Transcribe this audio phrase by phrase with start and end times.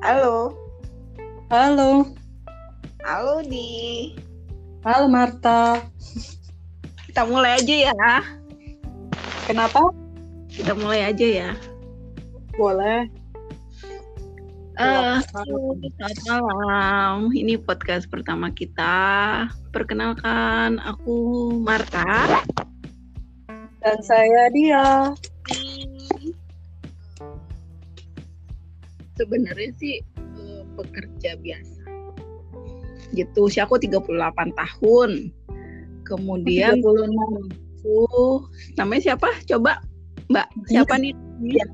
[0.00, 0.56] Halo.
[1.52, 2.08] Halo.
[3.04, 4.16] Halo di.
[4.80, 5.76] Halo Marta.
[7.04, 8.12] Kita mulai aja ya.
[9.44, 9.92] Kenapa?
[10.48, 11.50] Kita mulai aja ya.
[12.56, 13.12] Boleh.
[14.80, 17.28] Uh, selamat malam.
[17.36, 19.44] Ini podcast pertama kita.
[19.68, 22.40] Perkenalkan, aku Marta.
[23.84, 25.12] Dan saya dia.
[29.20, 31.84] Sebenarnya sih uh, pekerja biasa.
[33.12, 34.08] Gitu, sih aku 38
[34.56, 35.10] tahun.
[36.08, 37.68] Kemudian 36.
[37.80, 38.44] Aku
[38.80, 39.28] namanya siapa?
[39.44, 39.84] Coba
[40.30, 41.12] Mbak, siapa nih?
[41.42, 41.66] Iya.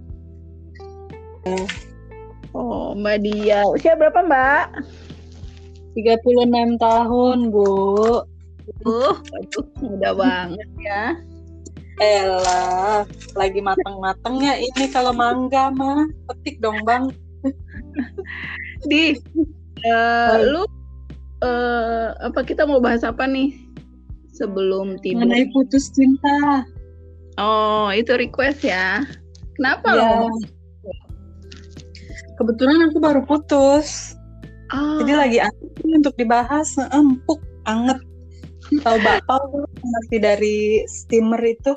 [2.56, 3.60] Oh, Mbak Dia.
[3.68, 4.64] Usia berapa, Mbak?
[5.92, 7.68] 36 tahun, Bu.
[8.82, 11.04] Uh, aduh, muda banget ya.
[11.96, 16.08] Elah, lagi mateng-matengnya ini kalau mangga mah.
[16.32, 17.12] Petik dong, Bang.
[18.90, 19.16] Di,
[19.86, 20.62] uh, lu
[21.42, 23.56] uh, apa kita mau bahas apa nih?
[24.36, 25.24] Sebelum tidur.
[25.24, 26.64] Mengenai putus cinta.
[27.40, 29.04] Oh, itu request ya.
[29.56, 30.00] Kenapa Ya.
[30.04, 30.28] lo?
[32.36, 34.12] Kebetulan aku baru putus.
[34.76, 35.38] Oh, Jadi lagi
[35.88, 37.96] untuk dibahas, empuk, anget.
[38.82, 40.58] Tahu bakpao masih dari
[40.90, 41.72] steamer itu?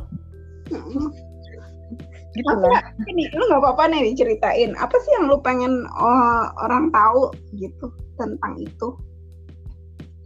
[2.40, 2.84] Gitu Apa lah.
[3.12, 4.72] ini lu nggak apa-apa nih diceritain.
[4.80, 8.96] Apa sih yang lu pengen uh, orang tahu gitu tentang itu?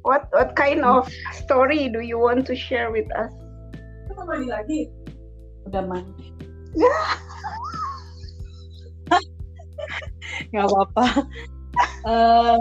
[0.06, 3.34] What what kind of story do you want to share with us?
[4.24, 4.80] mandi lagi?
[5.68, 6.32] Udah mandi.
[10.54, 11.06] Gak apa-apa.
[12.06, 12.60] Eh,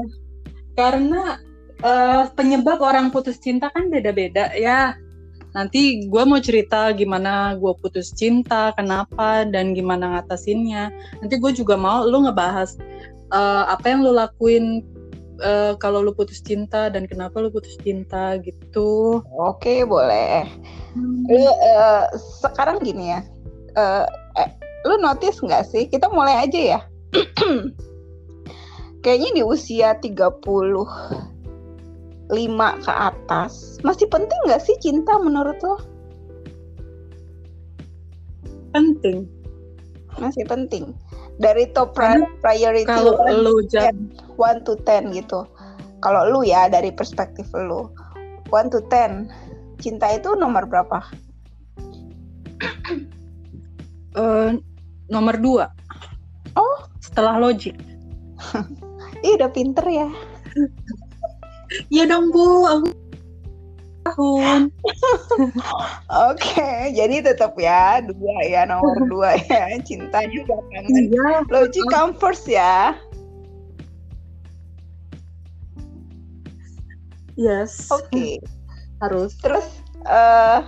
[0.75, 1.39] karena
[1.85, 4.97] eh, penyebab orang putus cinta kan beda-beda ya.
[5.53, 10.89] Nanti gue mau cerita gimana gue putus cinta, kenapa, dan gimana ngatasinnya.
[11.21, 12.77] Nanti gue juga mau lu ngebahas
[13.33, 14.81] eh, apa yang lu lakuin
[15.45, 19.21] eh, kalau lu putus cinta dan kenapa lu putus cinta gitu.
[19.37, 20.49] Oke, boleh.
[21.29, 22.05] Lu eh,
[22.41, 23.21] sekarang gini ya.
[23.77, 24.05] eh,
[24.41, 24.49] eh,
[24.89, 25.85] lu notice nggak sih?
[25.89, 26.81] Kita mulai aja ya.
[29.03, 29.99] Kayaknya di usia
[32.33, 33.53] 35 ke atas
[33.85, 35.77] masih penting nggak sih cinta menurut lo?
[38.73, 39.29] Penting.
[40.17, 40.97] Masih penting.
[41.37, 43.93] Dari top Karena priority Kalau one- lu jat
[44.41, 45.45] 1 to 10 gitu.
[46.01, 47.93] Kalau lu ya dari perspektif lu
[48.49, 49.29] 1 to 10
[49.77, 51.05] cinta itu nomor berapa?
[54.17, 54.51] eh,
[55.13, 55.67] nomor dua.
[56.57, 56.79] Oh.
[57.03, 57.77] Setelah logik.
[59.27, 60.09] Ih udah pinter ya.
[61.89, 62.89] Iya dong bu, aku
[64.03, 64.69] tahun.
[66.31, 70.83] Oke, jadi tetap ya dua ya nomor dua ya cinta juga kan.
[70.91, 71.47] Iya.
[71.49, 72.97] Logic come first ya.
[77.39, 77.89] Yes.
[77.89, 78.43] Oke.
[79.01, 79.35] Harus.
[79.41, 79.67] Terus
[80.07, 80.61] eh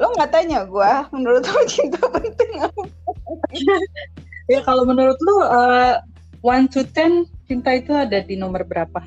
[0.00, 2.82] lo nggak tanya gua menurut lo cinta penting apa?
[4.50, 5.94] Ya kalau menurut lu eh,
[6.42, 8.98] one to ten cinta itu ada di nomor berapa?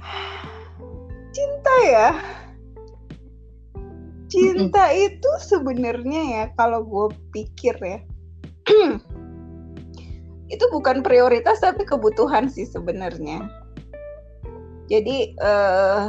[1.73, 2.09] Cinta ya.
[4.29, 7.99] Cinta itu sebenarnya ya kalau gue pikir ya.
[10.53, 13.49] itu bukan prioritas tapi kebutuhan sih sebenarnya.
[14.85, 16.05] Jadi eh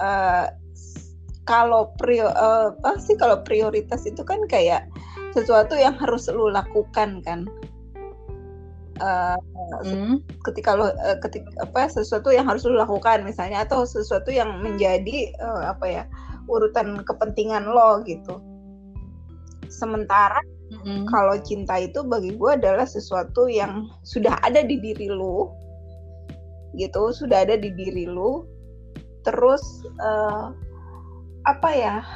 [0.00, 0.46] eh,
[1.48, 4.84] kalau prio eh, apa sih kalau prioritas itu kan kayak
[5.32, 7.48] sesuatu yang harus lu lakukan kan.
[9.02, 9.38] Eh,
[9.82, 10.22] Hmm.
[10.46, 15.32] ketika lo eh, ketika apa sesuatu yang harus lo lakukan misalnya atau sesuatu yang menjadi
[15.34, 16.04] eh, apa ya
[16.46, 18.38] urutan kepentingan lo gitu.
[19.66, 20.38] Sementara
[20.70, 21.08] Mm-mm.
[21.10, 25.50] kalau cinta itu bagi gue adalah sesuatu yang sudah ada di diri lo,
[26.78, 28.46] gitu, sudah ada di diri lo.
[29.26, 30.46] Terus eh,
[31.48, 32.06] apa ya?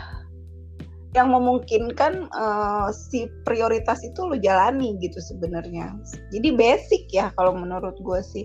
[1.15, 5.95] Yang memungkinkan eh, si prioritas itu lo jalani gitu sebenarnya.
[6.33, 8.45] Jadi basic ya kalau menurut gue sih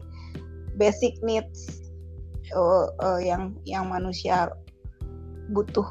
[0.78, 1.81] basic needs
[2.52, 4.52] eh, eh, yang yang manusia
[5.52, 5.88] butuh.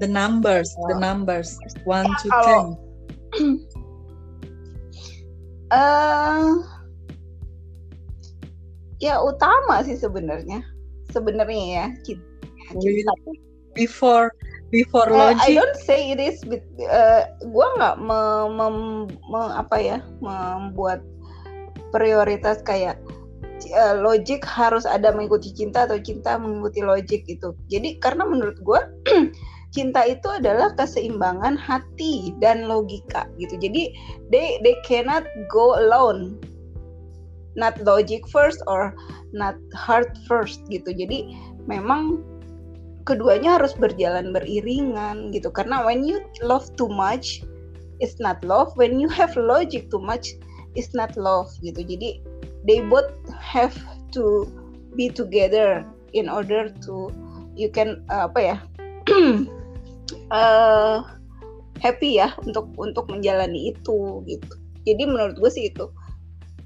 [0.00, 1.00] The numbers, the Oh.
[1.00, 1.54] numbers,
[1.86, 2.32] one to ten.
[2.32, 2.76] kalau-
[5.72, 6.52] eh
[9.00, 10.60] ya utama sih sebenarnya
[11.10, 12.24] sebenarnya ya cinta.
[12.76, 13.04] Wait,
[13.72, 14.28] Before,
[14.72, 15.54] before Eh, I logic.
[15.54, 21.04] don't say it is but, eh, gua nggak me- mem- me- apa ya membuat
[21.92, 22.96] prioritas kayak
[23.68, 27.54] eh, logik harus ada mengikuti cinta atau cinta mengikuti logik gitu.
[27.70, 28.88] Jadi karena menurut gua
[29.76, 33.54] cinta itu adalah keseimbangan hati dan logika gitu.
[33.60, 33.92] Jadi
[34.32, 35.22] they they cannot
[35.52, 36.40] go alone.
[37.52, 38.96] Not logic first or
[39.36, 40.88] not heart first gitu.
[40.88, 41.36] Jadi
[41.68, 42.24] memang
[43.02, 45.50] keduanya harus berjalan beriringan gitu.
[45.50, 47.42] Karena when you love too much
[48.02, 48.74] it's not love.
[48.74, 50.34] When you have logic too much
[50.74, 51.82] it's not love gitu.
[51.82, 52.22] Jadi
[52.66, 53.74] they both have
[54.14, 54.46] to
[54.94, 57.08] be together in order to
[57.56, 58.56] you can uh, apa ya
[60.32, 61.04] uh,
[61.80, 64.52] happy ya untuk untuk menjalani itu gitu.
[64.86, 65.90] Jadi menurut gue sih itu.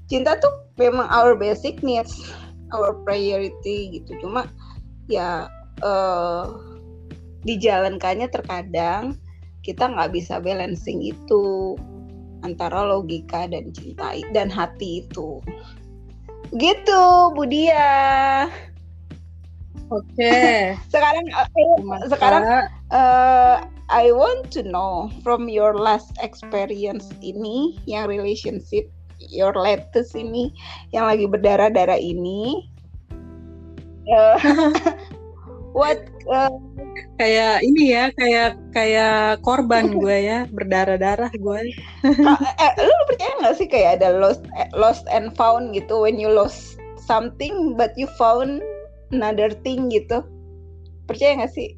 [0.07, 2.31] Cinta tuh memang our basic needs
[2.71, 4.15] our priority gitu.
[4.23, 4.47] Cuma
[5.11, 5.51] ya
[5.83, 6.57] uh,
[7.45, 9.17] dijalankannya terkadang
[9.61, 11.75] kita nggak bisa balancing itu
[12.45, 15.43] antara logika dan cinta dan hati itu.
[16.55, 17.03] Gitu
[17.35, 18.47] Budia
[19.91, 20.03] oke.
[20.15, 20.75] Okay.
[20.93, 22.43] sekarang uh, sekarang
[22.91, 28.87] uh, I want to know from your last experience ini yang relationship
[29.19, 30.53] your latest ini
[30.93, 32.69] yang lagi berdarah-darah ini.
[34.07, 34.39] uh,
[35.77, 36.49] what uh,
[37.21, 41.59] kayak ini ya kayak kayak korban gue ya berdarah darah gue
[42.57, 46.01] eh, lu percaya nggak sih kayak ada lost eh, lost and found gitu?
[46.01, 48.65] When you lost something but you found
[49.13, 50.25] another thing gitu.
[51.05, 51.77] Percaya nggak sih?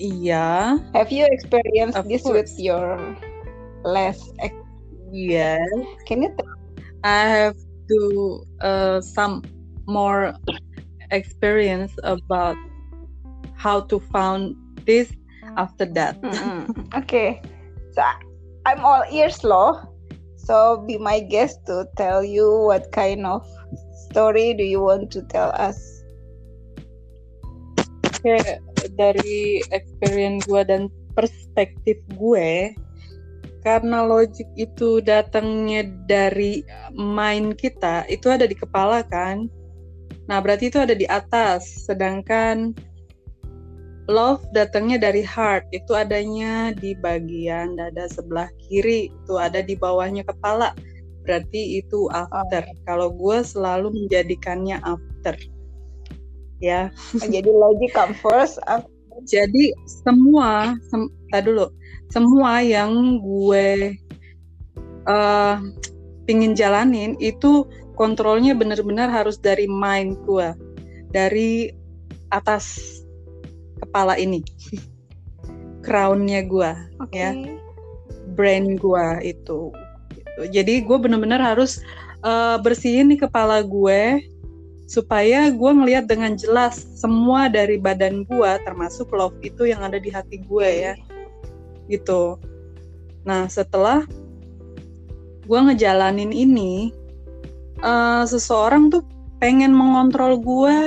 [0.00, 0.80] Iya.
[0.96, 2.34] Have you experienced of this course.
[2.34, 2.98] with your
[3.84, 4.36] last
[5.12, 5.64] yeah
[6.06, 6.30] can you
[7.04, 7.56] I have
[7.88, 9.42] to uh, some
[9.86, 10.36] more
[11.10, 12.56] experience about
[13.56, 15.12] how to found this
[15.56, 16.20] after that.
[16.22, 16.88] Mm-hmm.
[17.00, 17.42] Okay,
[17.92, 18.02] so
[18.66, 19.84] I'm all ears, loh.
[20.36, 23.46] So be my guest to tell you what kind of
[24.10, 26.02] story do you want to tell us?
[28.20, 28.58] Okay,
[28.98, 32.74] dari experience gue dan perspektif gue,
[33.62, 39.48] karena logik itu datangnya dari mind kita, itu ada di kepala kan.
[40.30, 41.90] Nah, berarti itu ada di atas.
[41.90, 42.70] Sedangkan
[44.06, 50.22] love datangnya dari heart, itu adanya di bagian dada sebelah kiri, itu ada di bawahnya
[50.22, 50.70] kepala.
[51.26, 52.62] Berarti itu after.
[52.62, 52.78] Oh.
[52.86, 55.34] Kalau gue selalu menjadikannya after.
[56.62, 56.94] Ya.
[57.18, 58.62] Jadi logik come first.
[59.26, 61.10] Jadi semua, sem
[61.42, 61.74] dulu,
[62.08, 63.98] semua yang gue
[65.04, 65.60] uh,
[66.24, 67.68] pingin jalanin itu
[68.00, 70.56] kontrolnya benar-benar harus dari mind gue
[71.12, 71.68] dari
[72.32, 72.96] atas
[73.84, 74.40] kepala ini.
[75.84, 77.20] Crownnya gue okay.
[77.20, 77.30] ya.
[78.32, 79.68] Brain gue itu.
[80.48, 81.84] Jadi gue benar-benar harus
[82.24, 84.24] uh, bersihin nih kepala gue
[84.88, 90.08] supaya gue ngelihat dengan jelas semua dari badan gue termasuk love itu yang ada di
[90.08, 90.94] hati gue ya.
[91.92, 92.40] Gitu.
[93.28, 94.08] Nah setelah
[95.44, 96.96] gue ngejalanin ini
[97.82, 99.04] uh, seseorang tuh
[99.40, 100.78] pengen mengontrol gue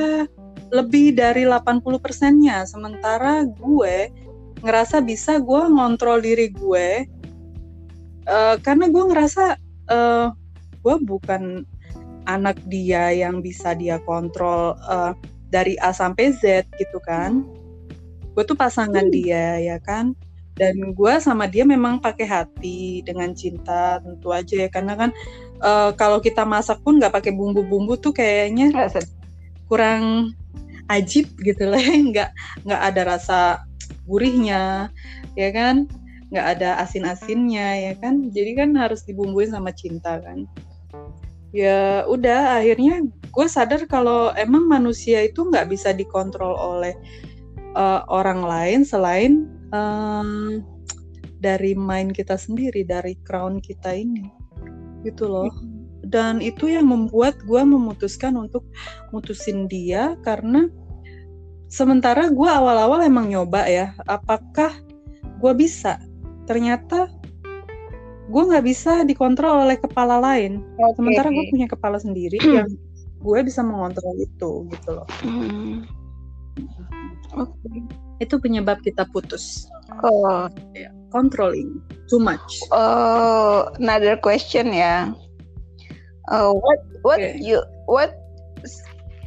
[0.74, 2.66] lebih dari 80 persennya.
[2.66, 4.10] Sementara gue
[4.64, 7.06] ngerasa bisa gue ngontrol diri gue
[8.28, 9.46] uh, karena gue ngerasa
[9.92, 10.28] uh,
[10.84, 11.68] gue bukan
[12.24, 15.12] anak dia yang bisa dia kontrol uh,
[15.52, 17.44] dari A sampai Z gitu kan.
[18.34, 19.14] Gue tuh pasangan hmm.
[19.14, 20.16] dia ya kan.
[20.54, 24.70] Dan gue sama dia memang pakai hati dengan cinta tentu aja ya.
[24.70, 25.10] Karena kan
[25.64, 28.70] uh, kalau kita masak pun nggak pakai bumbu-bumbu tuh kayaknya
[29.72, 30.36] kurang
[30.92, 31.80] ajib gitu lah.
[32.12, 32.30] Nggak
[32.68, 33.40] nggak ada rasa
[34.06, 34.92] gurihnya
[35.40, 35.88] ya kan?
[36.30, 38.30] Nggak ada asin-asinnya ya kan?
[38.30, 40.46] Jadi kan harus dibumbuin sama cinta kan.
[41.54, 46.94] Ya udah akhirnya gue sadar kalau emang manusia itu nggak bisa dikontrol oleh
[47.78, 50.62] uh, orang lain selain um,
[51.38, 54.43] dari mind kita sendiri dari crown kita ini
[55.06, 55.52] gitu loh.
[56.04, 58.68] Dan itu yang membuat gue memutuskan untuk
[59.16, 60.68] mutusin dia karena
[61.72, 64.72] sementara gue awal-awal emang nyoba ya apakah
[65.40, 66.00] gue bisa?
[66.44, 67.08] Ternyata
[68.28, 70.60] gue nggak bisa dikontrol oleh kepala lain.
[70.76, 70.96] Okay.
[71.00, 72.68] sementara gue punya kepala sendiri yang
[73.24, 75.08] gue bisa mengontrol itu gitu loh.
[75.24, 75.88] Hmm.
[77.32, 77.48] oke.
[77.64, 79.68] Okay itu penyebab kita putus.
[80.02, 81.78] Oh, ya, controlling
[82.10, 82.42] too much.
[82.74, 85.14] Oh, another question ya.
[86.32, 87.36] Uh, what what okay.
[87.38, 88.16] you what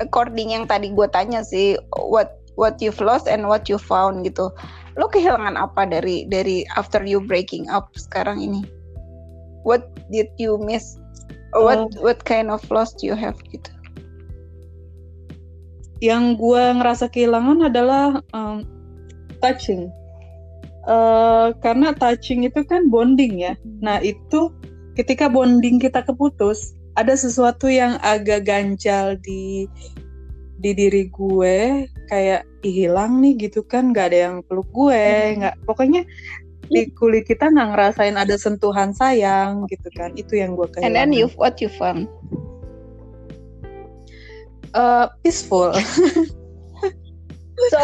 [0.00, 4.48] according yang tadi gue tanya sih what what you've lost and what you found gitu.
[4.96, 8.64] Lo kehilangan apa dari dari after you breaking up sekarang ini?
[9.62, 10.96] What did you miss?
[11.52, 13.68] What uh, what kind of loss you have gitu?
[16.00, 18.64] Yang gue ngerasa kehilangan adalah um,
[19.40, 19.88] touching.
[20.86, 23.58] Uh, karena touching itu kan bonding ya.
[23.82, 24.54] Nah itu
[24.94, 29.66] ketika bonding kita keputus, ada sesuatu yang agak ganjal di
[30.56, 35.34] di diri gue kayak hilang nih gitu kan nggak ada yang peluk gue hmm.
[35.44, 36.02] nggak pokoknya
[36.66, 40.86] di kulit kita nggak ngerasain ada sentuhan sayang gitu kan itu yang gue kehilangan.
[40.86, 42.10] And then you what you found?
[44.74, 45.70] Uh, peaceful.
[47.72, 47.80] so,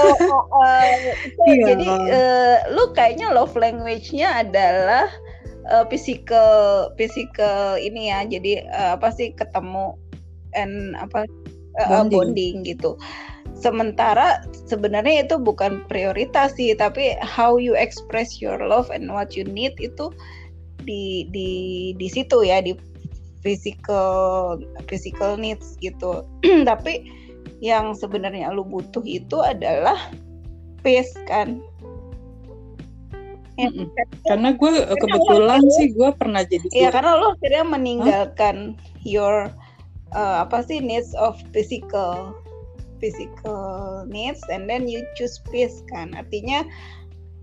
[0.63, 0.97] uh,
[1.37, 1.75] so yeah.
[1.75, 5.09] jadi uh, lu kayaknya love language-nya adalah
[5.71, 9.95] uh, physical physical ini ya jadi uh, apa sih ketemu
[10.53, 11.27] and apa
[11.81, 12.13] uh, bonding.
[12.13, 12.99] bonding gitu
[13.63, 19.47] sementara sebenarnya itu bukan prioritas sih tapi how you express your love and what you
[19.47, 20.11] need itu
[20.83, 21.51] di di
[21.95, 22.75] di situ ya di
[23.47, 24.59] physical
[24.91, 26.27] physical needs gitu
[26.69, 27.07] tapi
[27.63, 29.97] yang sebenarnya lu butuh itu adalah
[30.83, 31.63] peace kan
[33.57, 33.87] mm -mm.
[34.27, 36.67] Karena gue kebetulan sih gue pernah jadi.
[36.73, 39.07] Iya karena lo akhirnya meninggalkan huh?
[39.07, 39.35] your
[40.17, 42.35] uh, apa sih needs of physical
[43.03, 46.15] physical needs and then you choose peace kan.
[46.19, 46.67] Artinya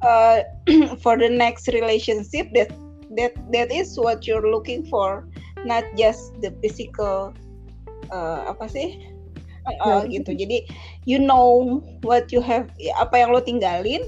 [0.03, 0.43] uh,
[1.03, 2.71] for the next relationship that
[3.15, 5.27] that that is what you're looking for,
[5.67, 7.35] not just the physical
[8.11, 9.08] uh, apa sih?
[9.77, 10.31] Uh, gitu.
[10.33, 10.65] Jadi
[11.05, 14.01] you know what you have apa yang lo tinggalin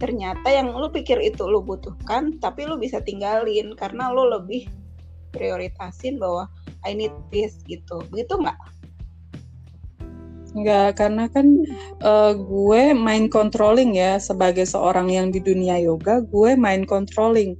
[0.00, 4.64] ternyata yang lu pikir itu lu butuhkan tapi lu bisa tinggalin karena lu lebih
[5.32, 6.48] prioritasin bahwa
[6.84, 8.56] I need this gitu begitu nggak?
[10.50, 11.46] Enggak, karena kan
[12.02, 17.54] uh, gue main controlling ya sebagai seorang yang di dunia yoga, gue main controlling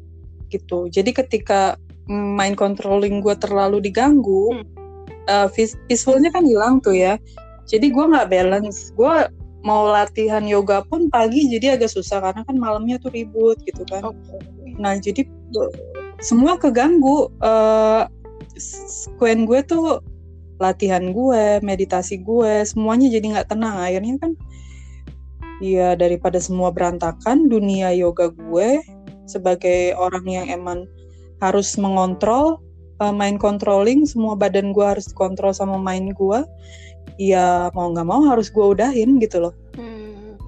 [0.50, 0.90] gitu.
[0.90, 1.78] Jadi ketika
[2.10, 4.79] main controlling gue terlalu diganggu, hmm.
[5.30, 5.48] Uh,
[5.86, 7.14] peacefulnya kan hilang tuh ya.
[7.70, 8.90] Jadi gue nggak balance.
[8.98, 9.30] Gue
[9.62, 14.10] mau latihan yoga pun pagi jadi agak susah karena kan malamnya tuh ribut gitu kan.
[14.10, 14.40] Okay.
[14.82, 15.22] Nah jadi
[16.18, 17.30] semua keganggu.
[17.38, 18.10] Uh,
[19.16, 20.04] Quen gue tuh
[20.60, 23.80] latihan gue, meditasi gue, semuanya jadi nggak tenang.
[23.80, 24.32] Akhirnya kan,
[25.64, 28.84] ya daripada semua berantakan, dunia yoga gue
[29.24, 30.84] sebagai orang yang emang
[31.40, 32.60] harus mengontrol,
[33.00, 36.40] uh, main controlling, semua badan gue harus dikontrol sama main gue
[37.20, 40.40] ya mau nggak mau harus gue udahin gitu loh hmm.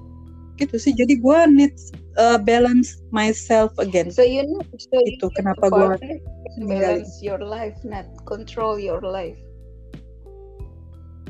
[0.57, 1.73] gitu sih jadi gue need
[2.17, 6.17] uh, balance myself again so you know so itu kenapa gue
[6.65, 9.37] balance your life not control your life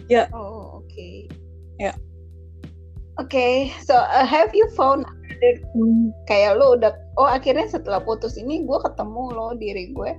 [0.08, 0.28] ya yeah.
[0.32, 1.28] oh oke okay.
[1.76, 1.96] ya yeah.
[3.20, 3.72] oke okay.
[3.84, 5.04] so uh, have you found
[5.76, 6.08] hmm.
[6.32, 10.12] kayak lo udah oh akhirnya setelah putus ini gue ketemu lo diri gue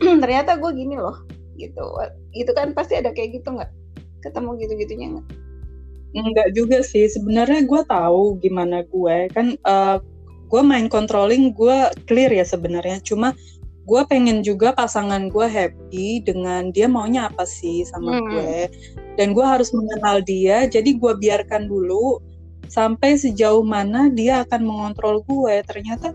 [0.22, 1.24] ternyata gue gini loh
[1.56, 1.84] gitu
[2.36, 3.72] itu kan pasti ada kayak gitu nggak
[4.20, 5.26] ketemu gitu-gitunya nggak?
[6.16, 7.06] Enggak juga sih.
[7.06, 10.00] Sebenarnya gue tahu gimana gue kan uh,
[10.46, 12.98] gue main controlling gue clear ya sebenarnya.
[13.04, 13.36] Cuma
[13.86, 18.24] gue pengen juga pasangan gue happy dengan dia maunya apa sih sama hmm.
[18.26, 18.54] gue
[19.14, 22.18] dan gue harus mengenal dia jadi gue biarkan dulu
[22.66, 26.10] sampai sejauh mana dia akan mengontrol gue ternyata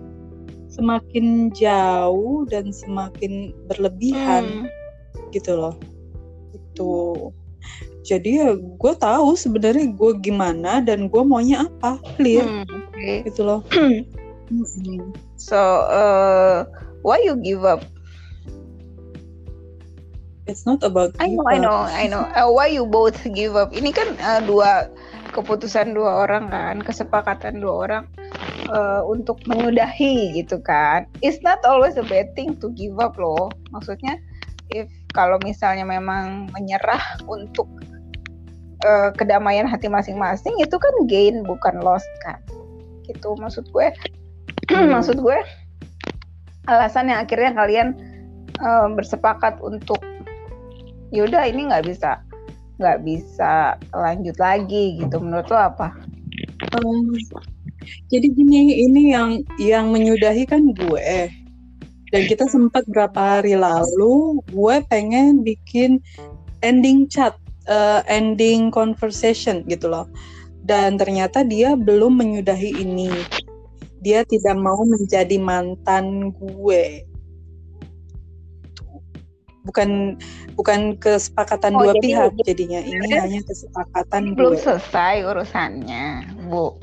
[0.72, 5.30] semakin jauh dan semakin berlebihan hmm.
[5.36, 5.76] gitu loh.
[6.56, 6.92] Itu
[8.02, 12.48] jadi ya gue tahu sebenarnya gue gimana dan gue maunya apa clear.
[12.48, 13.28] Hmm, okay.
[13.28, 13.62] gitu loh.
[15.40, 15.56] So
[15.88, 16.68] uh,
[17.08, 17.88] why you give up?
[20.44, 22.28] It's not about I know I know I know.
[22.36, 23.72] Uh, why you both give up?
[23.72, 24.92] Ini kan uh, dua
[25.32, 28.04] keputusan dua orang kan kesepakatan dua orang
[28.68, 31.08] uh, untuk menyudahi gitu kan.
[31.24, 33.52] It's not always a bad thing to give up loh.
[33.72, 34.20] Maksudnya
[34.76, 37.68] if kalau misalnya memang menyerah untuk
[38.84, 42.40] uh, kedamaian hati masing-masing itu kan gain bukan loss kan.
[43.08, 43.90] Gitu maksud gue.
[44.94, 45.36] Maksud gue
[46.70, 47.98] alasan yang akhirnya kalian
[48.62, 50.00] uh, bersepakat untuk
[51.12, 52.22] yaudah ini nggak bisa
[52.82, 55.94] nggak bisa lanjut lagi gitu menurut lo apa?
[56.74, 57.14] Um,
[58.10, 61.30] jadi gini ini yang yang menyudahi kan gue
[62.12, 66.04] dan kita sempat berapa hari lalu gue pengen bikin
[66.60, 67.40] ending chat
[67.72, 70.12] uh, ending conversation gitu loh.
[70.62, 73.10] Dan ternyata dia belum menyudahi ini.
[74.04, 77.08] Dia tidak mau menjadi mantan gue.
[79.62, 80.18] Bukan
[80.58, 82.82] bukan kesepakatan oh, dua jadi, pihak jadinya.
[82.82, 84.64] Ini hanya kesepakatan belum gue.
[84.64, 86.82] selesai urusannya, Bu.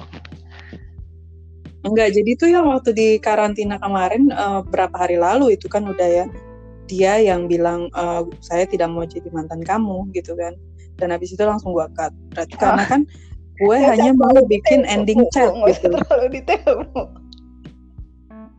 [1.86, 6.06] Enggak, jadi itu yang waktu di karantina kemarin uh, berapa hari lalu itu kan udah
[6.06, 6.26] ya
[6.88, 10.56] dia yang bilang uh, saya tidak mau jadi mantan kamu gitu kan
[10.98, 12.58] dan habis itu langsung gue cut berarti oh.
[12.58, 13.00] karena kan
[13.60, 16.82] gue ya, hanya mau bikin ending chat gitu terlalu detail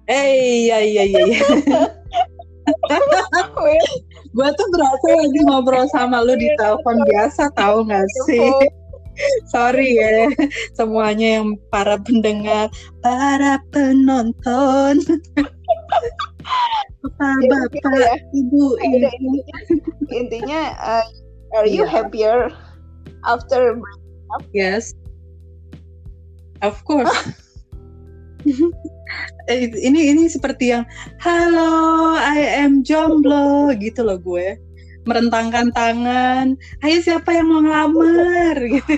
[0.08, 0.30] eh
[0.70, 1.42] iya iya iya, iya.
[4.40, 8.48] gue tuh berasa lagi ngobrol sama lu di telepon biasa tahu nggak sih?
[9.52, 10.32] Sorry ya
[10.80, 12.72] semuanya yang para pendengar
[13.04, 15.04] para penonton.
[17.00, 17.36] Bapak
[17.72, 18.16] Gitu bapak ya.
[18.36, 19.08] ibu ibu?
[20.12, 21.06] intinya, uh,
[21.56, 22.52] are you happier
[23.28, 23.80] after
[24.56, 24.96] yes.
[26.60, 27.12] Of course
[29.88, 30.86] ini ini seperti yang
[31.20, 34.56] halo I am jomblo gitu loh gue.
[35.08, 36.54] Merentangkan tangan
[36.86, 38.56] ayo siapa yang mau ngelamar?
[38.72, 38.94] Gitu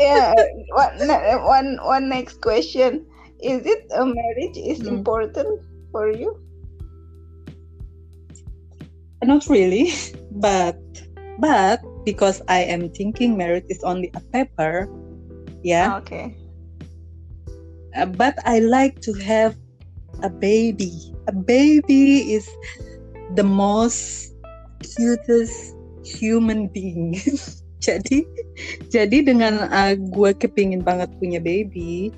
[0.00, 0.32] yeah
[0.72, 3.04] one ne- one one next question.
[3.40, 5.00] Is it a marriage is Hmm.
[5.00, 6.36] important for you?
[9.20, 9.92] Not really
[10.40, 10.80] but
[11.36, 14.88] but because I am thinking marriage is only a paper
[15.60, 16.00] yeah.
[16.00, 16.39] Okay
[17.96, 19.56] Uh, but I like to have
[20.22, 21.14] a baby.
[21.28, 22.46] A baby is
[23.34, 24.34] the most
[24.82, 27.18] cutest human being.
[27.86, 28.26] jadi,
[28.88, 32.12] jadi dengan uh, gue kepingin banget punya baby,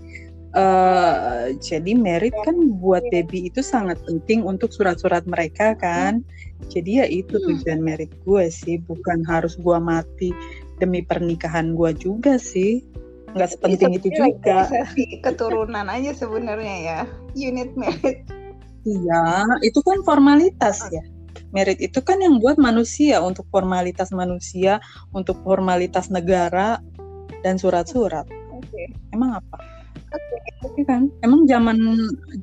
[0.57, 6.25] uh, jadi merit kan buat baby itu sangat penting untuk surat-surat mereka kan.
[6.71, 7.59] Jadi ya itu Hmm.
[7.59, 10.31] tujuan merit gue sih, bukan harus gue mati
[10.79, 12.83] demi pernikahan gue juga sih.
[13.33, 14.69] Nggak sepenting itu juga.
[15.25, 17.01] keturunan aja sebenarnya ya
[17.33, 18.23] unit merit
[18.83, 21.03] Iya, itu kan formalitas ya.
[21.55, 24.83] Merit itu kan yang buat manusia untuk formalitas manusia,
[25.15, 26.83] untuk formalitas negara
[27.47, 28.27] dan surat-surat.
[28.51, 28.83] oke
[29.15, 29.59] Emang apa?
[30.67, 31.03] oke Iya kan?
[31.23, 31.79] Emang zaman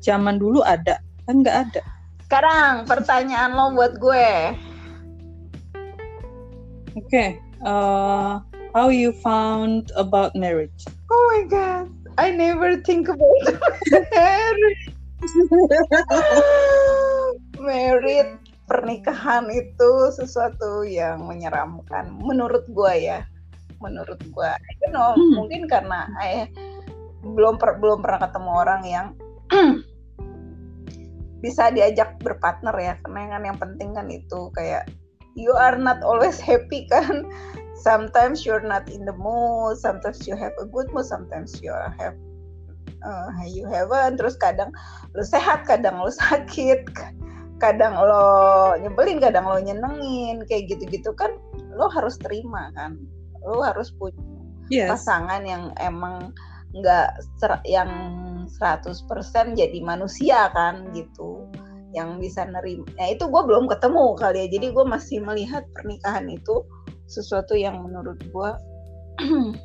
[0.00, 0.96] zaman dulu ada?
[1.28, 1.82] Kan nggak ada.
[2.30, 4.54] sekarang pertanyaan lo buat gue
[6.94, 7.24] Oke.
[7.42, 8.34] eh,
[8.74, 10.84] how you found about marriage?
[11.10, 11.86] oh my god.
[12.18, 13.40] I never think about
[14.12, 14.84] marriage.
[17.60, 18.28] Merit
[18.68, 23.20] pernikahan itu sesuatu yang menyeramkan menurut gua ya.
[23.80, 24.60] Menurut gua.
[24.84, 25.16] Don't know.
[25.16, 25.32] Hmm.
[25.32, 26.44] mungkin karena I
[27.24, 29.06] belum per- belum pernah ketemu orang yang
[31.44, 32.94] bisa diajak berpartner ya.
[33.00, 34.92] Karena kan yang penting kan itu kayak
[35.38, 37.24] you are not always happy kan
[37.80, 42.14] sometimes you're not in the mood sometimes you have a good mood sometimes you have
[43.04, 44.20] uh, you haven't.
[44.20, 44.72] Terus kadang
[45.16, 46.86] lo sehat kadang lo sakit
[47.60, 48.24] kadang lo
[48.80, 51.32] nyebelin kadang lo nyenengin kayak gitu-gitu kan
[51.76, 52.96] lo harus terima kan.
[53.44, 54.16] Lo harus punya
[54.70, 54.86] Yes.
[54.86, 56.30] pasangan yang emang
[56.78, 57.18] nggak
[57.66, 57.90] yang
[58.46, 61.50] 100% jadi manusia kan gitu.
[61.90, 64.48] Yang bisa nerima nah itu gue belum ketemu kali ya.
[64.54, 66.62] Jadi gue masih melihat pernikahan itu
[67.10, 68.50] sesuatu yang menurut gue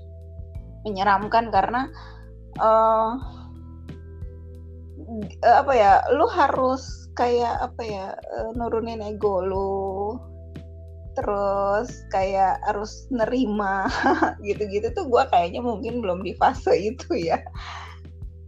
[0.85, 1.87] menyeramkan karena
[2.57, 3.11] eh,
[5.45, 10.17] apa ya lu harus kayak apa ya eh, nurunin ego lu.
[11.15, 13.87] Terus kayak harus nerima
[14.47, 17.39] gitu-gitu tuh gua kayaknya mungkin belum di fase itu ya.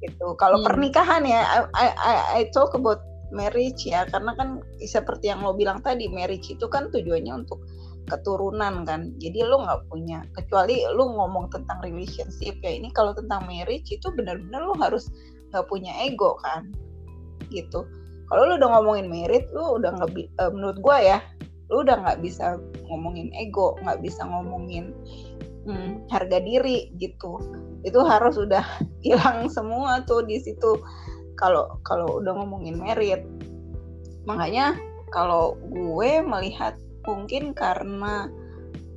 [0.04, 0.28] Gitu.
[0.36, 0.68] Kalau Hmm.
[0.68, 5.84] pernikahan ya I, I- I talk about marriage ya karena kan seperti yang lo bilang
[5.84, 7.60] tadi marriage itu kan tujuannya untuk
[8.08, 9.14] keturunan kan.
[9.20, 12.72] Jadi lo nggak punya kecuali lo ngomong tentang relationship ya.
[12.80, 15.12] Ini kalau tentang marriage itu benar-benar lo harus
[15.52, 16.72] nggak punya ego kan.
[17.52, 17.84] Gitu.
[18.28, 21.20] Kalau lo udah ngomongin merit lo udah nggak eh, menurut gua ya
[21.68, 22.56] lo udah nggak bisa
[22.88, 24.96] ngomongin ego nggak bisa ngomongin
[25.68, 27.40] hmm, harga diri gitu.
[27.84, 28.64] Itu harus udah
[29.06, 30.80] hilang semua tuh di situ.
[31.38, 33.22] Kalau kalau udah ngomongin merit
[34.28, 34.76] makanya
[35.16, 36.76] kalau gue melihat
[37.08, 38.28] mungkin karena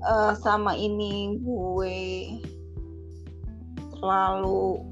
[0.02, 1.98] eh, sama ini gue
[3.96, 4.82] terlalu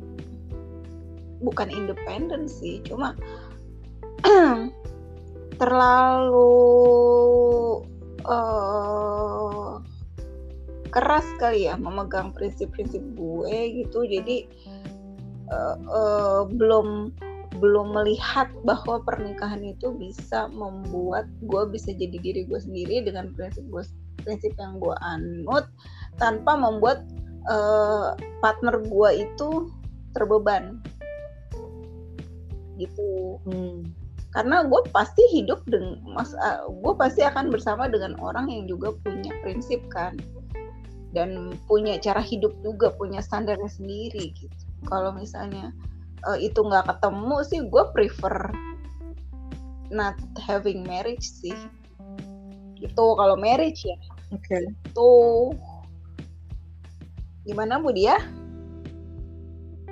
[1.43, 3.19] bukan independen sih cuma
[5.61, 6.55] terlalu
[8.23, 9.73] eh,
[10.89, 14.03] keras kali ya memegang prinsip-prinsip gue gitu.
[14.09, 14.37] Jadi
[15.49, 17.13] eh, eh, belum
[17.57, 23.65] belum melihat bahwa pernikahan itu bisa membuat gue bisa jadi diri gue sendiri dengan prinsip
[23.73, 23.83] gue
[24.21, 25.65] prinsip yang gue anut
[26.21, 27.09] tanpa membuat
[27.49, 28.13] eh,
[28.45, 29.73] partner gue itu
[30.13, 30.83] terbeban.
[32.79, 33.43] Gitu.
[33.43, 33.91] Hmm.
[34.29, 36.37] karena gue pasti hidup dengan mas
[36.69, 40.15] gue pasti akan bersama dengan orang yang juga punya prinsip kan.
[41.17, 44.53] Dan punya cara hidup juga punya standarnya sendiri gitu.
[44.87, 45.73] Kalau misalnya
[46.35, 48.37] eh, itu nggak ketemu sih gue prefer
[49.89, 51.55] not having marriage sih
[52.79, 53.97] gitu kalau marriage ya
[54.35, 54.71] Oke.
[54.93, 55.57] tuh
[57.49, 58.21] gimana bu dia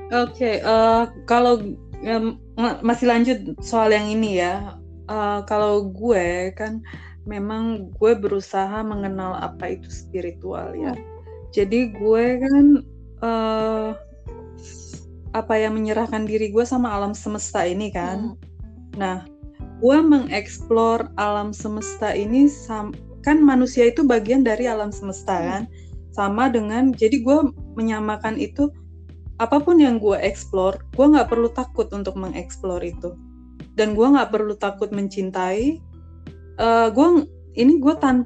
[0.06, 1.58] Oke, eh, kalau
[2.54, 4.78] ma- masih lanjut soal yang ini ya.
[5.10, 6.78] Eh, kalau gue kan
[7.26, 10.94] memang gue berusaha mengenal apa itu spiritual ya.
[10.94, 11.02] Hmm.
[11.50, 12.66] Jadi gue kan
[13.26, 13.90] uh,
[15.36, 18.32] apa yang menyerahkan diri gue sama alam semesta ini kan.
[18.32, 18.36] Hmm.
[18.96, 19.16] Nah,
[19.84, 22.48] gue mengeksplor alam semesta ini
[23.20, 25.44] kan manusia itu bagian dari alam semesta hmm.
[25.44, 25.62] kan.
[26.16, 28.72] Sama dengan jadi gue menyamakan itu
[29.36, 33.12] apa pun yang gue explore, gue nggak perlu takut untuk mengeksplor itu.
[33.76, 35.76] Dan gue nggak perlu takut mencintai.
[36.56, 37.28] Uh, gue
[37.60, 38.24] ini gue tan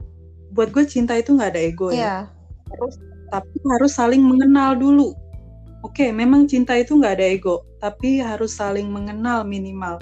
[0.55, 2.31] buat gue cinta itu nggak ada ego yeah.
[2.31, 2.71] ya.
[2.71, 2.95] Terus
[3.31, 5.15] tapi harus saling mengenal dulu
[5.81, 10.01] oke okay, memang cinta itu nggak ada ego tapi harus saling mengenal minimal.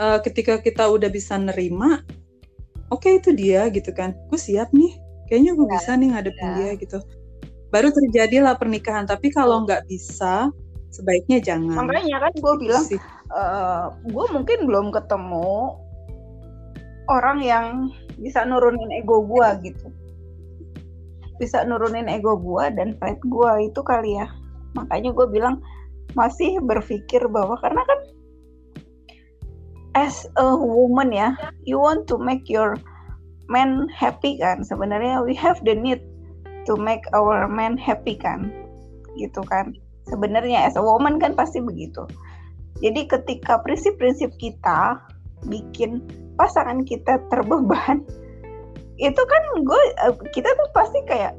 [0.00, 2.00] Uh, ketika kita udah bisa nerima
[2.88, 4.16] oke okay, itu dia gitu kan.
[4.28, 4.98] Gue siap nih
[5.30, 6.54] kayaknya gue ya, bisa nih ngadepin ya.
[6.58, 6.98] dia gitu.
[7.72, 10.50] Baru terjadilah pernikahan tapi kalau nggak bisa
[10.92, 11.88] sebaiknya jangan.
[11.88, 12.92] Makanya kan gue bilang uh,
[13.32, 15.80] eh, gue mungkin belum ketemu
[17.08, 17.66] orang yang
[18.20, 19.86] bisa nurunin ego gue gitu.
[21.40, 24.28] Bisa nurunin ego gue dan pride gue itu kali ya
[24.72, 25.60] makanya gue bilang
[26.12, 28.00] masih berpikir bahwa karena kan
[29.92, 31.36] as a woman ya
[31.68, 32.76] you want to make your
[33.52, 34.64] man happy kan?
[34.64, 36.00] Sebenarnya we have the need
[36.64, 38.48] to make our man happy kan?
[39.20, 39.76] Gitu kan?
[40.08, 42.08] Sebenarnya as a woman kan pasti begitu.
[42.80, 44.98] Jadi ketika prinsip-prinsip kita
[45.46, 46.02] bikin
[46.38, 48.02] pasangan kita terbeban
[49.02, 51.34] itu kan gue eh, kita tuh pasti kayak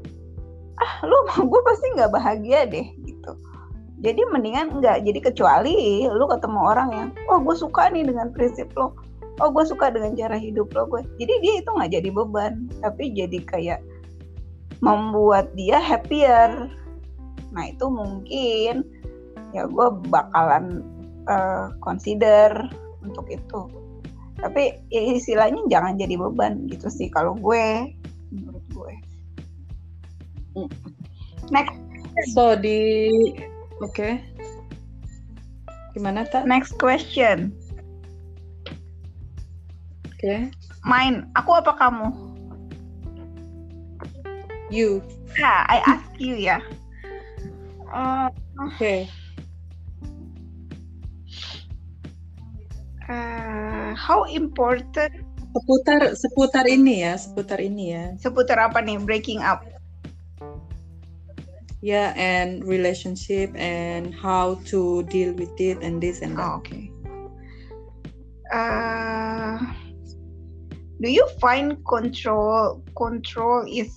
[0.80, 3.32] ah lu gue pasti nggak bahagia deh gitu.
[4.04, 8.68] Jadi mendingan enggak jadi kecuali lu ketemu orang yang oh gue suka nih dengan prinsip
[8.76, 8.92] lo.
[9.42, 13.10] Oh gue suka dengan cara hidup lo gue jadi dia itu nggak jadi beban tapi
[13.14, 13.80] jadi kayak
[14.82, 16.68] membuat dia happier.
[17.54, 18.84] Nah itu mungkin
[19.54, 20.82] ya gue bakalan
[21.30, 22.50] uh, consider
[23.00, 23.60] untuk itu.
[24.42, 27.94] Tapi ya istilahnya jangan jadi beban gitu sih kalau gue
[31.50, 31.76] Next.
[32.32, 33.10] So di
[33.82, 33.90] oke.
[33.90, 34.12] Okay.
[35.94, 36.46] Gimana tak?
[36.46, 37.54] Next question.
[40.10, 40.18] Oke.
[40.18, 40.40] Okay.
[40.86, 41.30] Main.
[41.38, 42.10] Aku apa kamu?
[44.70, 45.02] You.
[45.38, 46.58] Yeah, I ask you ya.
[47.90, 48.74] Uh, oke.
[48.74, 49.06] Okay.
[53.04, 55.12] Uh, how important
[55.54, 59.62] seputar seputar ini ya seputar ini ya seputar apa nih breaking up
[61.84, 66.48] yeah and relationship and how to deal with it and this and that.
[66.48, 66.88] Oh, okay.
[68.48, 69.60] Uh,
[71.04, 73.92] do you find control control is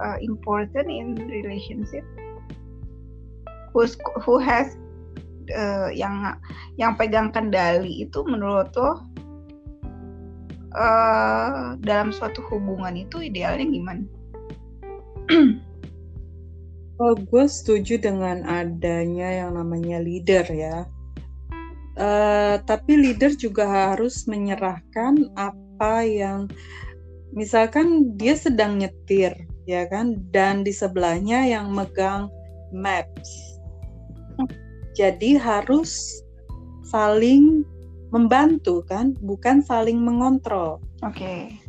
[0.00, 2.04] uh, important in relationship?
[3.76, 4.72] Who's who has
[5.52, 6.40] uh, yang
[6.80, 9.04] yang pegang kendali itu menurut lo
[10.72, 14.04] uh, dalam suatu hubungan itu idealnya gimana?
[16.96, 20.88] Oh, gue setuju dengan adanya yang namanya leader ya.
[21.96, 26.48] Uh, tapi leader juga harus menyerahkan apa yang,
[27.36, 29.36] misalkan dia sedang nyetir,
[29.68, 32.32] ya kan, dan di sebelahnya yang megang
[32.72, 33.60] maps.
[34.96, 36.24] Jadi harus
[36.88, 37.60] saling
[38.08, 40.80] membantu kan, bukan saling mengontrol.
[41.04, 41.20] Oke.
[41.20, 41.65] Okay.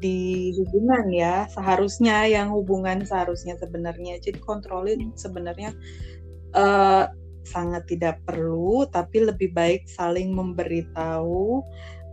[0.00, 4.16] Di hubungan ya, seharusnya yang hubungan seharusnya sebenarnya.
[4.18, 5.76] Jadi kontrolin sebenarnya
[6.56, 7.04] uh,
[7.44, 11.60] sangat tidak perlu, tapi lebih baik saling memberitahu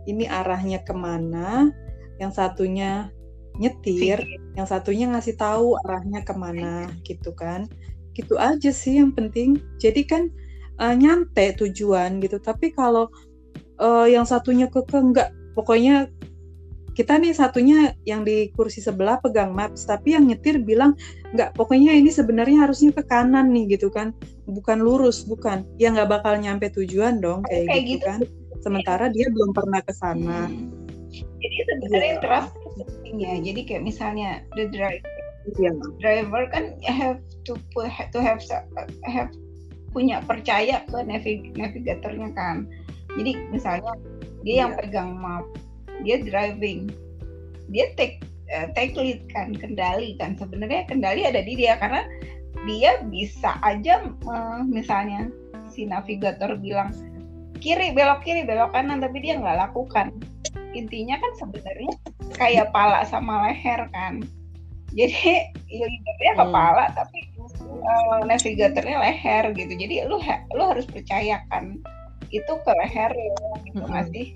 [0.04, 1.72] ini arahnya ke mana.
[2.20, 3.08] Yang satunya
[3.56, 4.20] nyetir,
[4.52, 7.64] yang satunya ngasih tahu arahnya ke mana gitu kan.
[8.12, 9.56] Gitu aja sih yang penting.
[9.80, 10.28] Jadi kan
[10.76, 12.36] uh, nyampe tujuan gitu.
[12.36, 13.08] Tapi kalau
[13.80, 16.10] uh, yang satunya keke enggak pokoknya
[16.98, 20.98] kita nih satunya yang di kursi sebelah pegang maps tapi yang nyetir bilang
[21.30, 24.10] enggak pokoknya ini sebenarnya harusnya ke kanan nih gitu kan
[24.50, 28.20] bukan lurus bukan ya nggak bakal nyampe tujuan dong kayak, kayak gitu, gitu kan
[28.66, 30.74] sementara dia belum pernah ke sana hmm.
[31.38, 32.18] jadi sebenarnya yeah.
[32.18, 32.52] trust
[33.14, 35.06] ya jadi kayak misalnya the driver
[35.62, 35.74] yeah.
[36.02, 37.54] driver kan have to
[37.86, 38.42] have to have
[39.06, 39.30] have
[39.94, 42.66] punya percaya ke navig navigatornya kan
[43.14, 43.94] jadi misalnya
[44.42, 44.58] dia yeah.
[44.66, 44.78] yang iya.
[44.82, 45.46] pegang map
[46.02, 46.90] dia driving.
[47.68, 48.22] Dia take
[48.54, 50.34] uh, take lead kan kendali kan.
[50.38, 52.04] Sebenarnya kendali ada di dia karena
[52.66, 55.30] dia bisa aja uh, misalnya
[55.70, 56.90] si navigator bilang
[57.58, 60.14] kiri belok kiri belok kanan tapi dia nggak lakukan.
[60.76, 61.92] Intinya kan sebenarnya
[62.36, 64.22] kayak pala sama leher kan.
[64.96, 66.40] Jadi leadernya hmm.
[66.40, 67.18] kepala tapi
[67.84, 69.72] uh, navigatornya leher gitu.
[69.76, 70.16] Jadi lu
[70.56, 71.80] lu harus percayakan
[72.28, 73.32] itu ke leher ya
[73.64, 73.92] gitu mm -hmm.
[73.92, 74.26] masih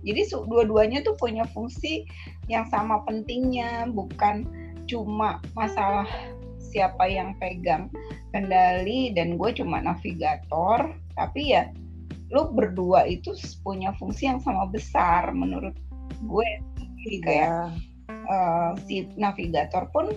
[0.00, 2.08] Jadi dua-duanya tuh punya fungsi
[2.48, 4.48] yang sama pentingnya, bukan
[4.88, 6.08] cuma masalah
[6.56, 7.90] siapa yang pegang
[8.30, 11.68] kendali dan gue cuma navigator, tapi ya
[12.30, 13.34] lu berdua itu
[13.66, 15.74] punya fungsi yang sama besar menurut
[16.22, 16.48] gue.
[17.04, 17.74] Jadi kayak
[18.30, 20.14] uh, si navigator pun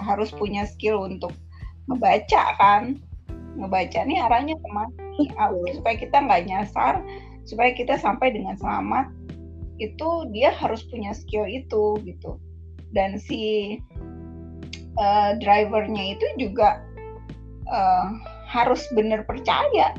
[0.00, 1.32] harus punya skill untuk
[1.86, 2.98] ngebaca kan.
[3.52, 4.90] Ngebaca nih arahnya ke mana
[5.76, 7.04] supaya kita nggak nyasar
[7.44, 9.10] supaya kita sampai dengan selamat
[9.82, 12.38] itu dia harus punya skill itu gitu.
[12.92, 13.76] Dan si
[15.00, 16.84] uh, drivernya itu juga
[17.66, 18.06] uh,
[18.46, 19.96] harus benar percaya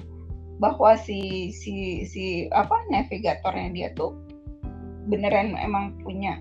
[0.62, 4.14] bahwa si si si apa navigatornya dia tuh
[5.10, 6.40] beneran emang punya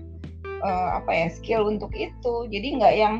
[0.63, 2.47] uh, apa ya skill untuk itu.
[2.47, 3.15] Jadi nggak yang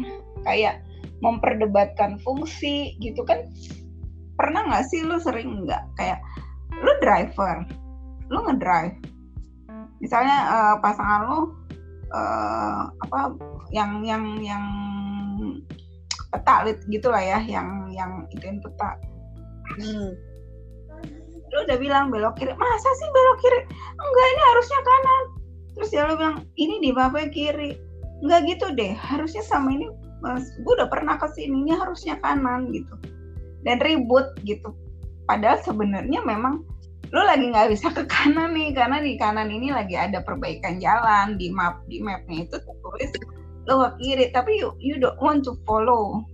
[0.45, 0.79] kayak
[1.19, 3.49] memperdebatkan fungsi gitu kan.
[4.39, 6.21] Pernah nggak sih lu sering nggak kayak
[6.83, 7.63] lu driver.
[8.27, 8.99] Lu ngedrive.
[10.03, 11.39] Misalnya uh, pasangan lu
[12.11, 13.33] uh, apa
[13.71, 14.63] yang yang yang
[16.33, 18.99] peta gitu lah ya yang yang ituin peta.
[19.79, 20.11] Hmm.
[21.53, 23.59] lu udah bilang belok kiri masa sih belok kiri?
[23.93, 25.23] Enggak ini harusnya kanan.
[25.77, 27.77] Terus ya lu bilang ini di bawah kiri.
[28.25, 29.85] Enggak gitu deh harusnya sama ini
[30.25, 30.49] mas.
[30.65, 32.97] Gue udah pernah ke sininya harusnya kanan gitu.
[33.61, 34.73] Dan ribut gitu.
[35.29, 36.65] Padahal sebenarnya memang
[37.13, 41.37] lo lagi nggak bisa ke kanan nih karena di kanan ini lagi ada perbaikan jalan
[41.37, 43.09] di map di mapnya itu tertulis
[43.69, 44.25] lo ke kiri.
[44.33, 46.25] Tapi you, you don't want to follow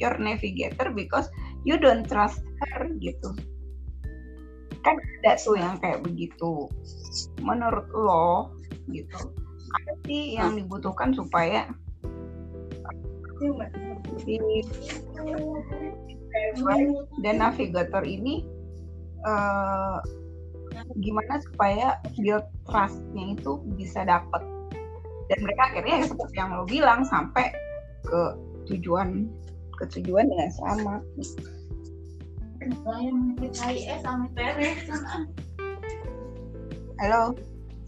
[0.00, 1.28] your navigator because
[1.66, 3.30] you don't trust her gitu.
[4.84, 6.68] Kan ada tuh yang kayak begitu
[7.40, 8.54] menurut lo
[8.92, 9.32] gitu.
[9.74, 11.66] Apa sih yang dibutuhkan supaya
[17.18, 18.46] dan navigator ini
[19.24, 19.98] uh,
[21.00, 24.42] gimana supaya build trustnya itu bisa dapet
[25.32, 27.48] dan mereka akhirnya ya seperti yang lo bilang sampai
[28.04, 28.22] ke
[28.68, 29.28] tujuan
[29.80, 31.00] ke tujuan dengan selamat.
[37.02, 37.34] Halo.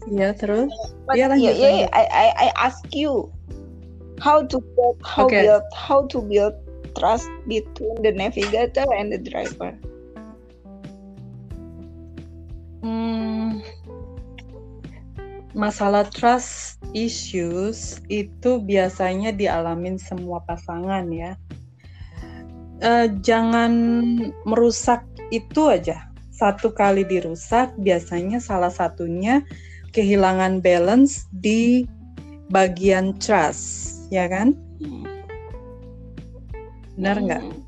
[0.07, 0.71] Iya terus.
[1.15, 3.31] Iya yeah, yeah, I, I I ask you
[4.19, 5.45] how to build how okay.
[5.47, 6.55] build how to build
[6.97, 9.77] trust between the navigator and the driver
[12.87, 13.59] hmm,
[15.51, 21.35] masalah trust issues itu biasanya dialamin semua pasangan ya
[22.79, 23.73] uh, jangan
[24.47, 25.03] merusak
[25.35, 29.41] itu aja satu kali dirusak biasanya salah satunya
[29.91, 31.89] kehilangan balance di
[32.53, 34.53] bagian trust ya kan?
[36.93, 37.43] Benar nggak?
[37.43, 37.61] Hmm.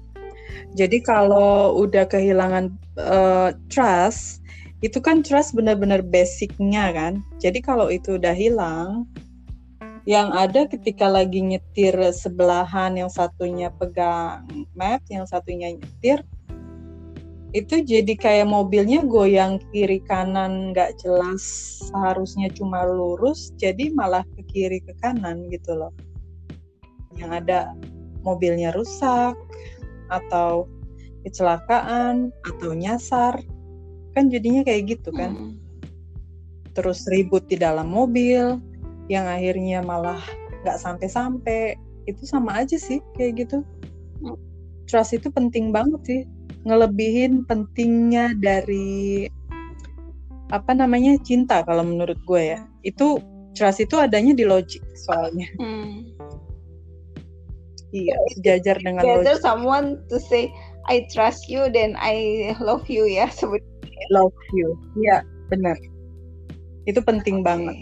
[0.77, 2.69] Jadi kalau udah kehilangan
[3.01, 4.45] uh, trust,
[4.79, 7.19] itu kan trust benar-benar basicnya kan.
[7.39, 9.03] Jadi kalau itu udah hilang,
[10.07, 16.23] yang ada ketika lagi nyetir sebelahan, yang satunya pegang map, yang satunya nyetir,
[17.49, 21.41] itu jadi kayak mobilnya goyang kiri kanan nggak jelas
[21.89, 25.89] seharusnya cuma lurus jadi malah ke kiri ke kanan gitu loh
[27.17, 27.73] yang ada
[28.21, 29.33] mobilnya rusak
[30.13, 30.69] atau
[31.25, 33.41] kecelakaan atau nyasar
[34.19, 35.53] kan jadinya kayak gitu kan hmm.
[36.75, 38.59] terus ribut di dalam mobil
[39.07, 40.19] yang akhirnya malah
[40.67, 43.63] nggak sampai-sampai itu sama aja sih kayak gitu
[44.19, 44.35] hmm.
[44.91, 46.21] trust itu penting banget sih
[46.67, 49.31] ngelebihin pentingnya dari
[50.51, 53.23] apa namanya cinta kalau menurut gue ya itu
[53.55, 56.19] trust itu adanya di logik soalnya hmm.
[57.89, 60.53] Iya, sejajar dengan Whether someone to say
[60.85, 63.33] I trust you then I love you ya.
[64.11, 64.77] Love you.
[64.99, 65.75] Iya, benar.
[66.87, 67.47] Itu penting okay.
[67.47, 67.77] banget.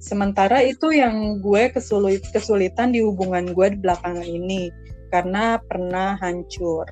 [0.00, 4.72] Sementara itu yang gue kesulit kesulitan di hubungan gue di belakangan ini
[5.12, 6.88] karena pernah hancur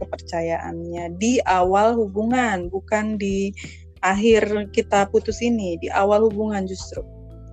[0.00, 3.52] kepercayaannya di awal hubungan, bukan di
[4.00, 7.04] akhir kita putus ini, di awal hubungan justru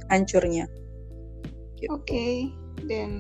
[0.08, 0.72] hancurnya.
[1.92, 2.36] Oke, okay.
[2.88, 3.12] then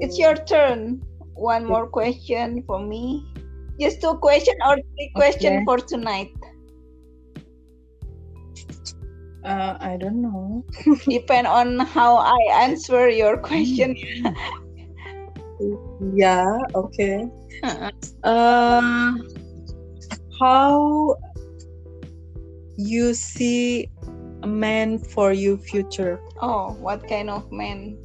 [0.00, 1.02] It's your turn.
[1.34, 3.24] One more question for me.
[3.80, 5.64] Just two question or three question okay.
[5.64, 6.30] for tonight.
[9.44, 10.64] Uh, I don't know.
[11.08, 13.96] Depend on how I answer your question.
[16.14, 16.58] yeah.
[16.74, 17.26] Okay.
[17.62, 17.90] Uh-uh.
[18.22, 19.12] Uh,
[20.38, 21.16] how
[22.76, 23.88] you see
[24.42, 26.20] a man for you future?
[26.40, 27.98] Oh, what kind of man?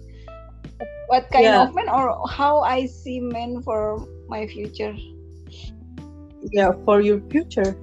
[1.07, 1.63] what kind yeah.
[1.63, 4.95] of man or how I see men for my future.
[6.51, 7.75] Yeah, for your future.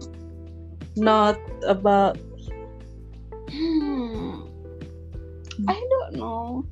[0.96, 2.18] not about
[3.50, 4.50] Hmm,
[5.68, 6.66] I don't know.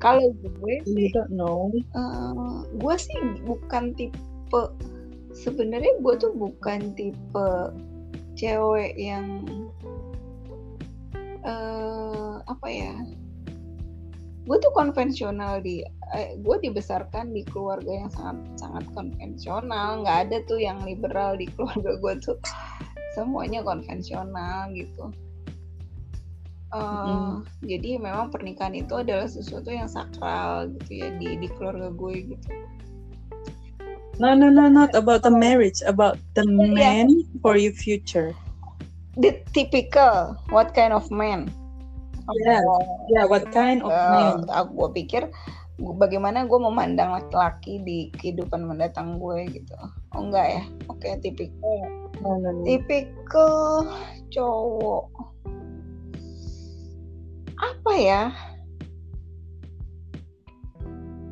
[0.00, 4.62] Kalau gue sih, don't know eh, gue sih bukan tipe
[5.36, 7.48] sebenarnya gue tuh bukan tipe
[8.36, 9.44] cewek yang
[11.44, 12.96] eh apa ya?
[14.50, 20.02] Gue tuh konvensional di eh, gue dibesarkan di keluarga yang sangat sangat konvensional.
[20.02, 22.34] Nggak ada tuh yang liberal di keluarga gue tuh
[23.14, 25.14] semuanya konvensional gitu.
[26.74, 27.42] Eh, Mm.
[27.66, 32.48] Jadi memang pernikahan itu adalah sesuatu yang sakral gitu ya di di keluarga gue gitu.
[34.20, 37.08] no no no not about the marriage about the Yeah.
[37.08, 37.08] man
[37.40, 38.36] for your future
[39.16, 41.48] The typical what kind of man?
[42.46, 42.62] Yeah.
[43.10, 45.22] yeah what kind of man Eh, aku gue pikir
[45.80, 49.72] bagaimana gue memandang laki-laki di kehidupan mendatang gue gitu.
[50.12, 50.62] Oh enggak ya?
[50.92, 51.88] Oke, tipikal
[52.20, 53.88] no no no tipikal
[54.28, 55.08] cowok
[57.60, 58.22] apa ya?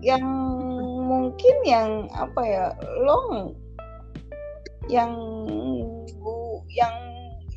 [0.00, 0.24] Yang
[1.04, 2.66] mungkin yang apa ya?
[3.04, 3.52] Lo
[4.88, 5.12] yang
[6.16, 6.96] gua yang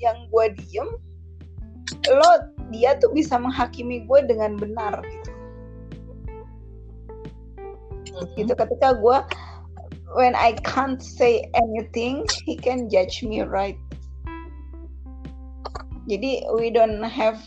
[0.01, 0.89] yang gue diem
[2.11, 2.31] lo
[2.71, 5.31] dia tuh bisa menghakimi gue dengan benar gitu.
[8.39, 9.17] Gitu ketika gue
[10.15, 13.77] when I can't say anything he can judge me right.
[16.09, 17.39] Jadi we don't have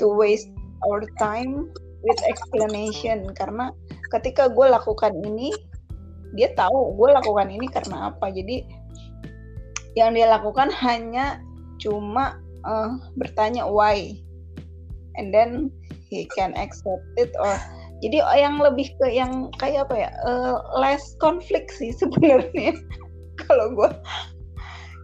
[0.00, 0.50] to waste
[0.88, 1.68] our time
[2.02, 3.28] with explanation.
[3.36, 3.70] Karena
[4.10, 5.52] ketika gue lakukan ini
[6.34, 8.30] dia tahu gue lakukan ini karena apa.
[8.32, 8.66] Jadi
[9.98, 11.42] yang dia lakukan hanya
[11.78, 14.14] cuma eh, bertanya why
[15.18, 15.70] and then
[16.10, 17.54] he can accept it or
[18.00, 22.72] jadi yang lebih ke yang kayak apa ya eh, less konflik sih sebenarnya.
[23.36, 23.90] Kalau gue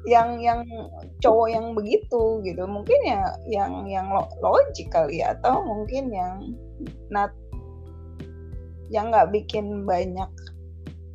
[0.06, 0.62] yang yang
[1.18, 6.54] cowok yang begitu gitu mungkin ya yang yang lo- logik kali ya atau mungkin yang
[7.10, 7.34] not
[8.88, 10.30] yang nggak bikin banyak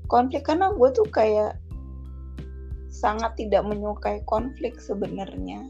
[0.06, 0.46] konflik.
[0.46, 1.58] Karena gue tuh kayak
[2.94, 5.66] sangat tidak menyukai konflik sebenarnya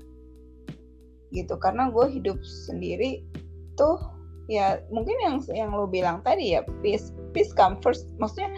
[1.31, 1.55] gitu.
[1.57, 3.23] Karena gue hidup sendiri
[3.79, 3.97] tuh
[4.51, 8.07] ya mungkin yang yang lo bilang tadi ya peace peace come first.
[8.19, 8.51] Maksudnya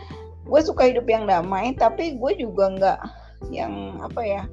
[0.43, 2.99] gue suka hidup yang damai tapi gue juga nggak
[3.53, 4.43] yang apa ya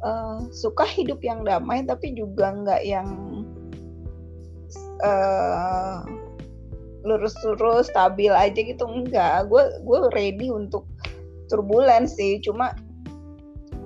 [0.00, 3.08] eh, suka hidup yang damai tapi juga nggak yang
[5.02, 5.98] eh,
[7.02, 8.86] lurus-lurus stabil aja gitu.
[8.86, 10.86] Enggak gue gue ready untuk
[11.50, 12.38] turbulen sih.
[12.40, 12.72] Cuma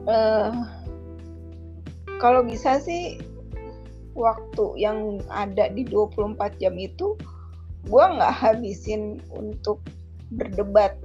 [0.07, 0.76] eh
[2.16, 3.20] kalau bisa sih
[4.16, 7.14] waktu yang ada di 24 jam itu
[7.87, 9.79] gue nggak habisin untuk
[10.35, 10.96] berdebat.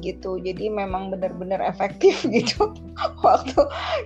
[0.00, 0.38] Gitu.
[0.40, 2.72] Jadi memang benar-benar efektif gitu.
[3.20, 3.60] Waktu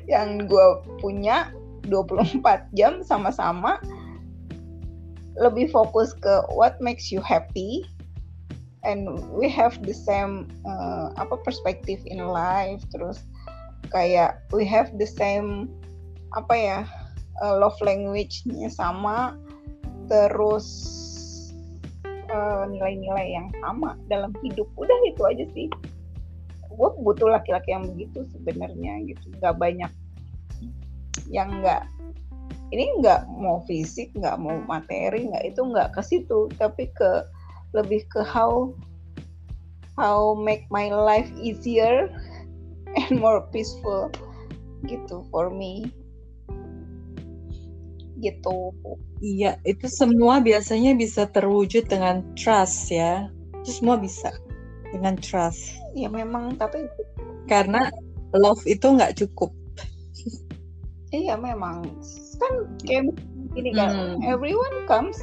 [0.09, 0.67] yang gue
[0.99, 1.53] punya
[1.87, 2.43] 24
[2.75, 3.79] jam sama-sama
[5.39, 7.87] lebih fokus ke what makes you happy.
[8.81, 12.81] And we have the same uh, apa perspektif in life.
[12.89, 13.21] Terus
[13.89, 15.73] kayak we have the same
[16.37, 16.79] apa ya
[17.41, 19.35] uh, love language-nya sama
[20.07, 20.67] terus
[22.31, 24.69] uh, nilai-nilai yang sama dalam hidup.
[24.77, 25.69] Udah itu aja sih.
[26.71, 29.27] Gue butuh laki-laki yang begitu sebenarnya gitu.
[29.39, 29.93] Nggak banyak
[31.31, 31.87] yang nggak
[32.71, 37.27] ini nggak mau fisik nggak mau materi nggak itu nggak ke situ tapi ke
[37.75, 38.75] lebih ke how
[39.99, 42.11] how make my life easier
[43.01, 44.11] and more peaceful
[44.87, 45.87] gitu for me
[48.21, 48.75] gitu
[49.21, 53.29] Iya, itu semua biasanya bisa terwujud dengan trust ya.
[53.61, 54.33] Itu semua bisa
[54.93, 55.77] dengan trust.
[55.93, 56.89] ya memang tapi
[57.45, 57.93] Karena
[58.33, 59.53] love itu nggak cukup.
[61.11, 61.83] iya memang
[62.39, 62.53] kan
[62.87, 63.11] kayak
[63.53, 64.23] gini kan Hmm.
[64.23, 65.19] everyone comes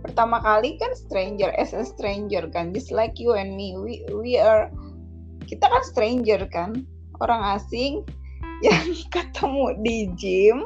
[0.00, 4.38] pertama kali kan stranger as a stranger kan just like you and me we we
[4.38, 4.70] are
[5.50, 6.86] kita kan stranger kan
[7.22, 8.02] orang asing
[8.66, 10.58] yang ketemu di gym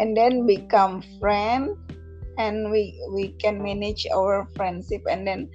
[0.00, 1.76] and then become friend
[2.40, 5.50] and we we can manage our friendship and then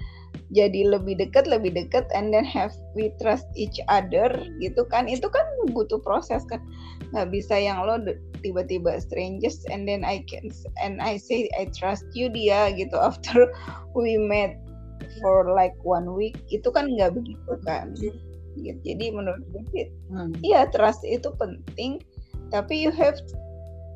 [0.56, 4.32] jadi lebih dekat lebih dekat and then have we trust each other
[4.64, 5.04] gitu kan.
[5.12, 5.44] Itu kan
[5.76, 6.64] butuh proses kan.
[7.12, 8.00] Nggak bisa yang lo
[8.40, 10.48] tiba-tiba strangers and then I can
[10.80, 12.96] and I say I trust you dia gitu.
[13.12, 13.52] After
[13.92, 14.56] we met
[15.20, 17.92] for like one week itu kan nggak begitu kan
[18.64, 18.80] gitu.
[18.84, 19.64] jadi menurut gue
[20.08, 20.32] Hmm.
[20.42, 22.02] iya trust itu penting
[22.50, 23.20] tapi you have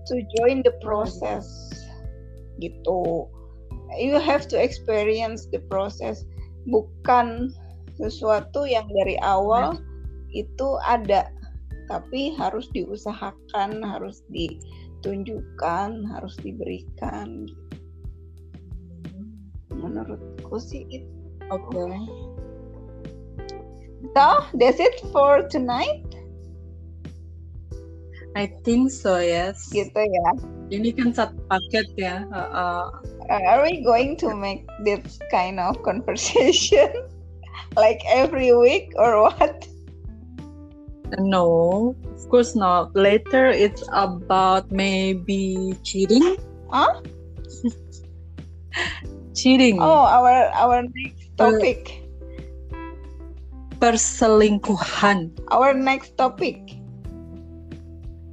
[0.05, 1.47] to join the process
[2.59, 3.25] gitu
[3.97, 6.23] you have to experience the process
[6.69, 7.51] bukan
[7.97, 9.79] sesuatu yang dari awal
[10.31, 11.27] itu ada
[11.91, 17.51] tapi harus diusahakan harus ditunjukkan harus diberikan
[19.75, 21.07] menurutku sih itu
[21.51, 22.30] oke okay.
[24.15, 26.05] So that's it for tonight?
[28.35, 29.67] I think so yes.
[29.75, 30.27] Gitu ya
[30.71, 32.87] ini kan satu paket ya uh,
[33.27, 36.89] uh, are we going to make this kind of conversation
[37.79, 39.67] like every week or what?
[41.19, 42.95] No of course not.
[42.95, 46.39] Later it's about maybe cheating.
[46.71, 47.03] Huh?
[49.35, 49.83] Cheating.
[49.83, 52.00] Oh our our next topic
[53.81, 56.77] perselingkuhan our next topic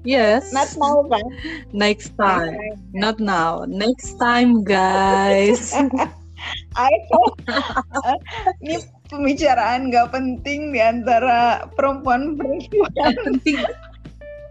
[0.06, 0.54] Yes.
[0.56, 1.26] Not now, kan?
[1.84, 2.56] Next time.
[2.96, 3.68] Not now.
[3.68, 5.74] Next time, guys.
[6.78, 6.92] I
[8.64, 8.78] ini
[9.10, 12.88] pembicaraan gak penting di antara perempuan-perempuan.
[12.94, 13.58] Gak penting.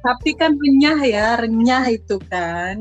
[0.05, 2.79] Tapi kan renyah ya, renyah itu kan.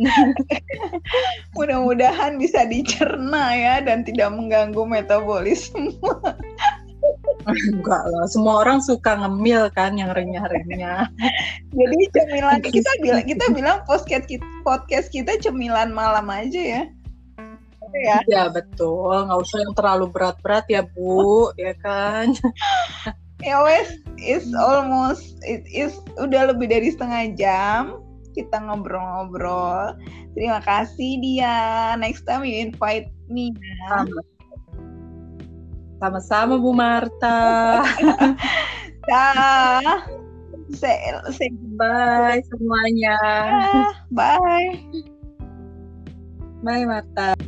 [1.56, 5.96] Mudah-mudahan bisa dicerna ya dan tidak mengganggu metabolisme.
[7.44, 11.06] Enggak lah, semua orang suka ngemil kan yang renyah-renyah.
[11.76, 16.82] Jadi cemilan kita bilang kita bilang podcast kita, podcast kita cemilan malam aja ya.
[17.94, 22.34] Ya, ya betul, nggak usah yang terlalu berat-berat ya Bu, ya kan.
[23.46, 27.82] ya wes, is almost it is udah lebih dari setengah jam
[28.36, 29.96] kita ngobrol-ngobrol.
[30.36, 31.96] Terima kasih dia.
[31.96, 33.56] Next time you invite me.
[33.56, 34.04] Ya.
[35.96, 37.80] Sama-sama Bu Marta.
[39.08, 40.02] Dah.
[40.74, 40.98] Say,
[41.30, 43.16] say bye semuanya.
[44.10, 44.74] bye.
[46.64, 47.38] Bye Marta.